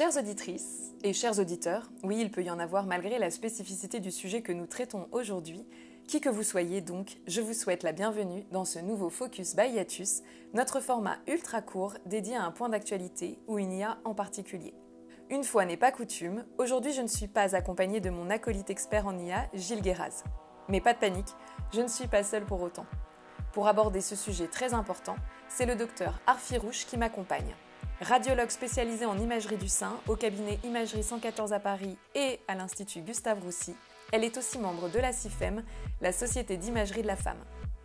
[0.00, 4.10] Chères auditrices et chers auditeurs, oui, il peut y en avoir malgré la spécificité du
[4.10, 5.66] sujet que nous traitons aujourd'hui.
[6.08, 9.78] Qui que vous soyez donc, je vous souhaite la bienvenue dans ce nouveau Focus by
[10.54, 14.72] notre format ultra court dédié à un point d'actualité ou une IA en particulier.
[15.28, 19.06] Une fois n'est pas coutume, aujourd'hui je ne suis pas accompagnée de mon acolyte expert
[19.06, 20.24] en IA, Gilles Guéraz.
[20.70, 21.34] Mais pas de panique,
[21.74, 22.86] je ne suis pas seule pour autant.
[23.52, 25.16] Pour aborder ce sujet très important,
[25.50, 27.54] c'est le docteur Arfi Rouche qui m'accompagne.
[28.00, 33.02] Radiologue spécialisé en imagerie du sein au cabinet Imagerie 114 à Paris et à l'Institut
[33.02, 33.74] Gustave Roussy,
[34.10, 35.62] elle est aussi membre de la CIFEM,
[36.00, 37.36] la Société d'imagerie de la femme.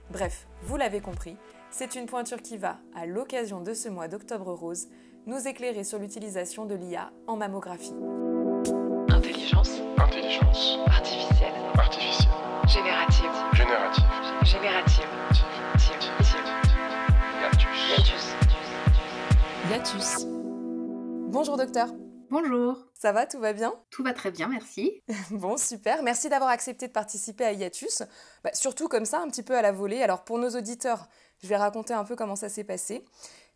[0.10, 1.36] Bref, vous l'avez compris,
[1.70, 4.88] c'est une pointure qui va, à l'occasion de ce mois d'octobre rose,
[5.26, 7.96] nous éclairer sur l'utilisation de l'IA en mammographie.
[9.10, 9.82] Intelligence.
[9.98, 10.78] Intelligence.
[10.88, 11.54] Artificielle.
[11.78, 12.32] Artificielle.
[12.70, 13.32] Générative.
[13.54, 14.06] Générative.
[14.46, 15.08] Générative.
[15.38, 16.65] Tive.
[19.68, 19.94] Hiatus.
[19.96, 20.26] Yatus.
[21.30, 21.90] Bonjour docteur,
[22.30, 23.74] Bonjour, ça va, tout va bien?
[23.90, 25.02] Tout va très bien, merci.
[25.32, 26.04] Bon, super.
[26.04, 28.04] Merci d'avoir accepté de participer à Iatus.
[28.44, 30.04] Bah, surtout comme ça, un petit peu à la volée.
[30.04, 31.08] Alors pour nos auditeurs,
[31.42, 33.06] je vais raconter un peu comment ça s'est passé.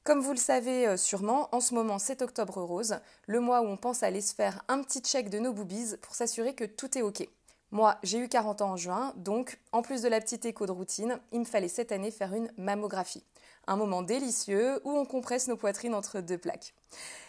[0.03, 3.65] Comme vous le savez euh, sûrement, en ce moment c'est Octobre Rose, le mois où
[3.65, 6.97] on pense aller se faire un petit check de nos boobies pour s'assurer que tout
[6.97, 7.27] est OK.
[7.71, 10.71] Moi, j'ai eu 40 ans en juin, donc en plus de la petite écho de
[10.71, 13.23] routine, il me fallait cette année faire une mammographie.
[13.69, 16.73] Un moment délicieux où on compresse nos poitrines entre deux plaques.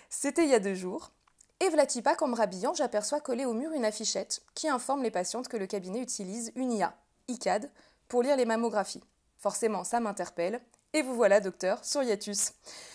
[0.08, 1.10] C'était il y a deux jours.
[1.60, 5.10] Et vlati pas qu'en me rhabillant, j'aperçois collée au mur une affichette qui informe les
[5.10, 6.96] patientes que le cabinet utilise une IA,
[7.28, 7.70] ICAD,
[8.08, 9.04] pour lire les mammographies.
[9.36, 10.62] Forcément, ça m'interpelle.
[10.94, 12.52] Et vous voilà, docteur, sur Yatus.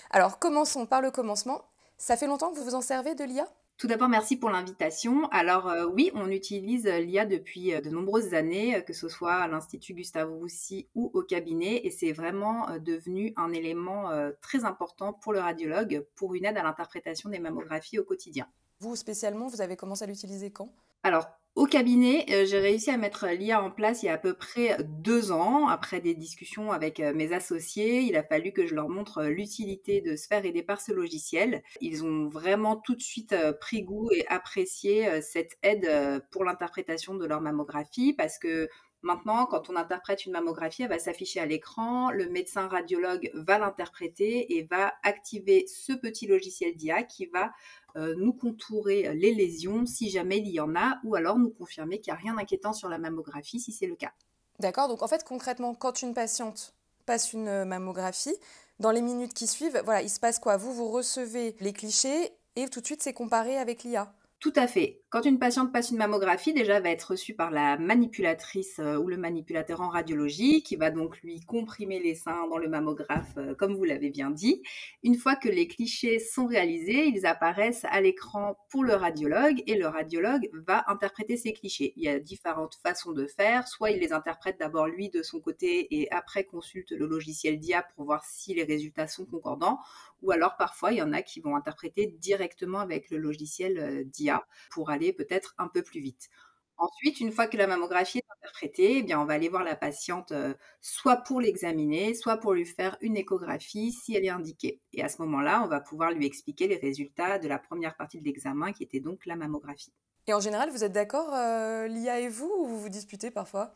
[0.10, 1.62] Alors, commençons par le commencement.
[2.00, 3.48] Ça fait longtemps que vous vous en servez de l'IA
[3.78, 5.28] Tout d'abord, merci pour l'invitation.
[5.32, 9.34] Alors euh, oui, on utilise euh, l'IA depuis euh, de nombreuses années, que ce soit
[9.34, 14.10] à l'Institut Gustave Roussy ou au cabinet, et c'est vraiment devenu un élément
[14.42, 18.48] très important pour le radiologue pour une aide à l'interprétation des mammographies au quotidien.
[18.80, 20.74] Vous, spécialement, vous avez commencé à l'utiliser quand?
[21.04, 24.18] Alors, au cabinet, euh, j'ai réussi à mettre l'IA en place il y a à
[24.18, 25.70] peu près deux ans.
[25.70, 29.30] Après des discussions avec euh, mes associés, il a fallu que je leur montre euh,
[29.30, 31.64] l'utilité de se faire aider par ce logiciel.
[31.80, 36.20] Ils ont vraiment tout de suite euh, pris goût et apprécié euh, cette aide euh,
[36.30, 38.68] pour l'interprétation de leur mammographie parce que
[39.06, 43.60] Maintenant, quand on interprète une mammographie, elle va s'afficher à l'écran, le médecin radiologue va
[43.60, 47.52] l'interpréter et va activer ce petit logiciel d'IA qui va
[47.98, 52.02] euh, nous contourer les lésions si jamais il y en a, ou alors nous confirmer
[52.02, 54.12] qu'il n'y a rien d'inquiétant sur la mammographie si c'est le cas.
[54.58, 56.74] D'accord, donc en fait, concrètement, quand une patiente
[57.06, 58.36] passe une euh, mammographie,
[58.80, 60.58] dans les minutes qui suivent, voilà, il se passe quoi?
[60.58, 64.12] Vous, vous recevez les clichés et tout de suite, c'est comparé avec l'IA.
[64.46, 65.02] Tout à fait.
[65.10, 69.08] Quand une patiente passe une mammographie, déjà va être reçue par la manipulatrice euh, ou
[69.08, 73.56] le manipulateur en radiologie qui va donc lui comprimer les seins dans le mammographe, euh,
[73.56, 74.62] comme vous l'avez bien dit.
[75.02, 79.80] Une fois que les clichés sont réalisés, ils apparaissent à l'écran pour le radiologue et
[79.80, 81.94] le radiologue va interpréter ces clichés.
[81.96, 83.68] Il y a différentes façons de faire.
[83.68, 87.84] Soit il les interprète d'abord lui de son côté et après consulte le logiciel d'IA
[87.96, 89.80] pour voir si les résultats sont concordants.
[90.26, 94.04] Ou alors parfois il y en a qui vont interpréter directement avec le logiciel euh,
[94.04, 96.30] d'IA pour aller peut-être un peu plus vite.
[96.78, 100.34] Ensuite, une fois que la mammographie est interprétée, eh on va aller voir la patiente
[100.34, 104.82] euh, soit pour l'examiner, soit pour lui faire une échographie si elle est indiquée.
[104.92, 108.20] Et à ce moment-là, on va pouvoir lui expliquer les résultats de la première partie
[108.20, 109.94] de l'examen qui était donc la mammographie.
[110.28, 113.72] Et en général, vous êtes d'accord, euh, l'IA et vous, ou vous vous disputez parfois?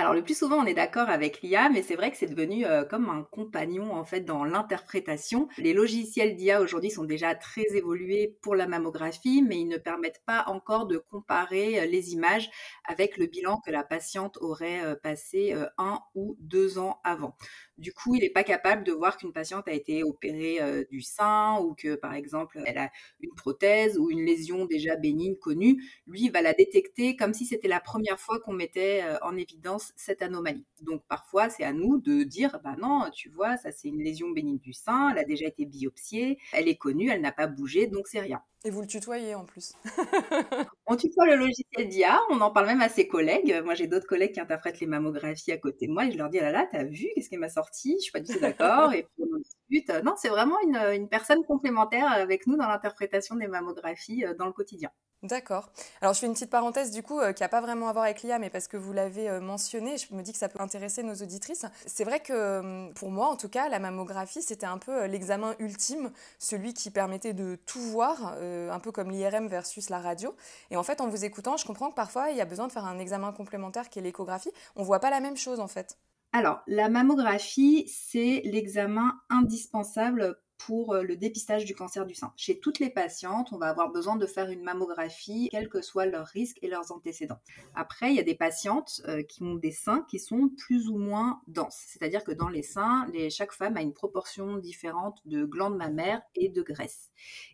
[0.00, 2.64] Alors le plus souvent, on est d'accord avec l'IA, mais c'est vrai que c'est devenu
[2.64, 5.48] euh, comme un compagnon en fait dans l'interprétation.
[5.58, 10.22] Les logiciels d'IA aujourd'hui sont déjà très évolués pour la mammographie, mais ils ne permettent
[10.24, 12.48] pas encore de comparer euh, les images
[12.86, 17.34] avec le bilan que la patiente aurait euh, passé un ou deux ans avant.
[17.76, 20.58] Du coup, il n'est pas capable de voir qu'une patiente a été opérée
[20.90, 25.36] du sein ou que, par exemple, elle a une prothèse ou une lésion déjà bénigne
[25.36, 25.82] connue.
[26.06, 30.22] Lui, va la détecter comme si c'était la première fois qu'on mettait en évidence cette
[30.22, 30.66] anomalie.
[30.82, 34.30] Donc, parfois, c'est à nous de dire, bah non, tu vois, ça c'est une lésion
[34.30, 37.86] bénigne du sein, elle a déjà été biopsiée, elle est connue, elle n'a pas bougé,
[37.86, 38.42] donc c'est rien.
[38.64, 39.74] Et vous le tutoyez en plus.
[40.86, 43.60] On tutoie le logiciel d'IA, on en parle même à ses collègues.
[43.64, 46.28] Moi, j'ai d'autres collègues qui interprètent les mammographies à côté de moi et je leur
[46.28, 47.94] dis, ah là là, t'as vu, qu'est-ce qu'elle m'a sorti?
[47.98, 48.92] Je suis pas du tout d'accord.
[48.94, 50.04] Et puis on discute.
[50.04, 54.46] Non, c'est vraiment une, une personne complémentaire avec nous dans l'interprétation des mammographies euh, dans
[54.46, 54.90] le quotidien.
[55.24, 55.72] D'accord.
[56.00, 58.04] Alors je fais une petite parenthèse du coup euh, qui n'a pas vraiment à voir
[58.04, 60.60] avec l'IA, mais parce que vous l'avez euh, mentionné, je me dis que ça peut
[60.60, 61.66] intéresser nos auditrices.
[61.86, 65.06] C'est vrai que euh, pour moi, en tout cas, la mammographie, c'était un peu euh,
[65.08, 70.36] l'examen ultime, celui qui permettait de tout voir, un peu comme l'IRM versus la radio.
[70.70, 72.72] Et en fait, en vous écoutant, je comprends que parfois, il y a besoin de
[72.72, 74.52] faire un examen complémentaire qui est l'échographie.
[74.76, 75.98] On voit pas la même chose en fait.
[76.32, 82.32] Alors, la mammographie, c'est l'examen indispensable pour euh, le dépistage du cancer du sein.
[82.36, 86.06] Chez toutes les patientes, on va avoir besoin de faire une mammographie, quels que soient
[86.06, 87.40] leurs risques et leurs antécédents.
[87.74, 90.98] Après, il y a des patientes euh, qui ont des seins qui sont plus ou
[90.98, 91.82] moins denses.
[91.86, 96.48] C'est-à-dire que dans les seins, chaque femme a une proportion différente de glandes mammaires et
[96.48, 97.10] de graisse.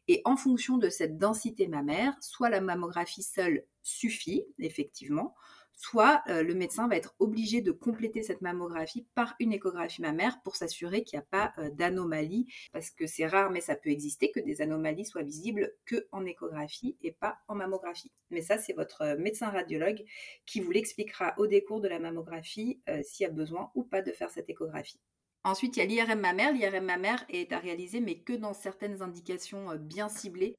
[0.09, 5.35] Et en fonction de cette densité mammaire, soit la mammographie seule suffit, effectivement,
[5.76, 10.41] soit euh, le médecin va être obligé de compléter cette mammographie par une échographie mammaire
[10.43, 13.91] pour s'assurer qu'il n'y a pas euh, d'anomalie, parce que c'est rare, mais ça peut
[13.91, 18.12] exister, que des anomalies soient visibles que en échographie et pas en mammographie.
[18.31, 20.05] Mais ça, c'est votre euh, médecin radiologue
[20.47, 24.12] qui vous l'expliquera au décours de la mammographie s'il y a besoin ou pas de
[24.12, 25.00] faire cette échographie.
[25.43, 26.53] Ensuite, il y a l'IRM mammaire.
[26.53, 30.55] L'IRM mammaire est à réaliser, mais que dans certaines indications bien ciblées,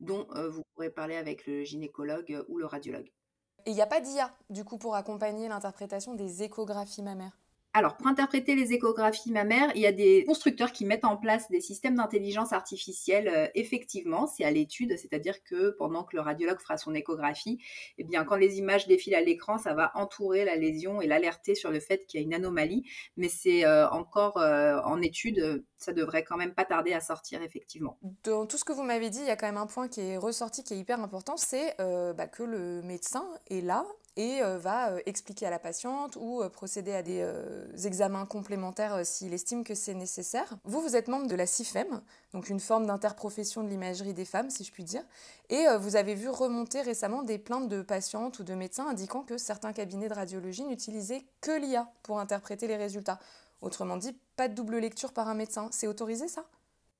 [0.00, 3.10] dont vous pourrez parler avec le gynécologue ou le radiologue.
[3.66, 7.36] Et il n'y a pas d'IA, du coup, pour accompagner l'interprétation des échographies mammaires
[7.76, 11.50] alors, pour interpréter les échographies mammaires, il y a des constructeurs qui mettent en place
[11.50, 13.28] des systèmes d'intelligence artificielle.
[13.28, 17.58] Euh, effectivement, c'est à l'étude, c'est-à-dire que pendant que le radiologue fera son échographie,
[17.98, 21.54] eh bien, quand les images défilent à l'écran, ça va entourer la lésion et l'alerter
[21.54, 22.88] sur le fait qu'il y a une anomalie.
[23.18, 27.42] Mais c'est euh, encore euh, en étude, ça devrait quand même pas tarder à sortir,
[27.42, 27.98] effectivement.
[28.24, 30.00] Dans tout ce que vous m'avez dit, il y a quand même un point qui
[30.00, 33.84] est ressorti, qui est hyper important, c'est bah, que le médecin est là
[34.16, 37.24] et euh, va euh, expliquer à la patiente ou euh, procéder à des
[37.84, 40.56] examens complémentaires s'il estime que c'est nécessaire.
[40.64, 42.00] Vous, vous êtes membre de la CIFEM,
[42.32, 45.02] donc une forme d'interprofession de l'imagerie des femmes, si je puis dire,
[45.50, 49.38] et vous avez vu remonter récemment des plaintes de patientes ou de médecins indiquant que
[49.38, 53.18] certains cabinets de radiologie n'utilisaient que l'IA pour interpréter les résultats.
[53.60, 55.68] Autrement dit, pas de double lecture par un médecin.
[55.72, 56.44] C'est autorisé ça?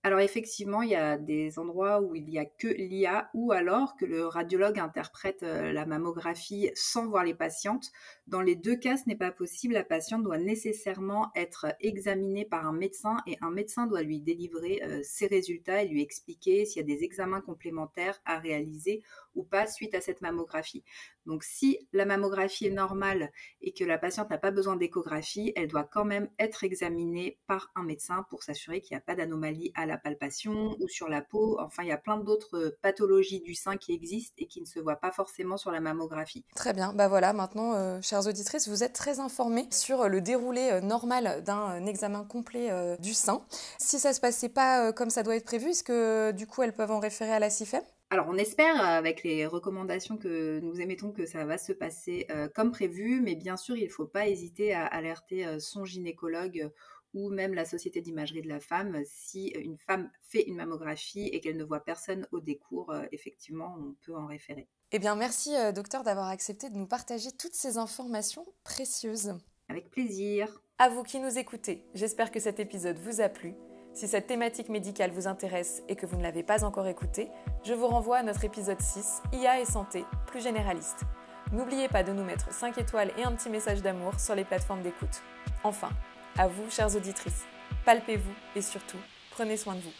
[0.06, 3.96] Alors effectivement, il y a des endroits où il n'y a que l'IA ou alors
[3.96, 7.90] que le radiologue interprète euh, la mammographie sans voir les patientes.
[8.28, 9.74] Dans les deux cas, ce n'est pas possible.
[9.74, 14.80] La patiente doit nécessairement être examinée par un médecin et un médecin doit lui délivrer
[14.84, 19.02] euh, ses résultats et lui expliquer s'il y a des examens complémentaires à réaliser
[19.36, 20.82] ou pas suite à cette mammographie.
[21.26, 23.30] Donc si la mammographie est normale
[23.60, 27.70] et que la patiente n'a pas besoin d'échographie, elle doit quand même être examinée par
[27.74, 31.22] un médecin pour s'assurer qu'il n'y a pas d'anomalie à la palpation ou sur la
[31.22, 31.58] peau.
[31.60, 34.80] Enfin, il y a plein d'autres pathologies du sein qui existent et qui ne se
[34.80, 36.44] voient pas forcément sur la mammographie.
[36.54, 40.70] Très bien, bah voilà, maintenant, euh, chères auditrices, vous êtes très informées sur le déroulé
[40.70, 43.44] euh, normal d'un euh, examen complet du sein.
[43.78, 46.74] Si ça se passait pas comme ça doit être prévu, est-ce que du coup elles
[46.74, 51.10] peuvent en référer à la CIFEM alors, on espère, avec les recommandations que nous émettons,
[51.10, 54.72] que ça va se passer comme prévu, mais bien sûr, il ne faut pas hésiter
[54.72, 56.70] à alerter son gynécologue
[57.16, 61.40] ou même la Société d'imagerie de la femme, si une femme fait une mammographie et
[61.40, 64.68] qu'elle ne voit personne au décours, euh, effectivement, on peut en référer.
[64.92, 69.34] Eh bien, merci, euh, docteur, d'avoir accepté de nous partager toutes ces informations précieuses.
[69.68, 70.60] Avec plaisir.
[70.78, 73.54] À vous qui nous écoutez, j'espère que cet épisode vous a plu.
[73.96, 77.30] Si cette thématique médicale vous intéresse et que vous ne l'avez pas encore écouté,
[77.64, 81.04] je vous renvoie à notre épisode 6, IA et santé, plus généraliste.
[81.50, 84.82] N'oubliez pas de nous mettre 5 étoiles et un petit message d'amour sur les plateformes
[84.82, 85.22] d'écoute.
[85.64, 85.88] Enfin,
[86.36, 87.46] à vous, chères auditrices,
[87.86, 88.98] palpez-vous et surtout,
[89.30, 89.94] prenez soin de vous.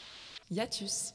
[0.51, 1.15] Yatus.